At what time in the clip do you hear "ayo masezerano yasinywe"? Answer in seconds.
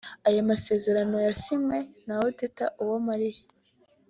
0.27-1.77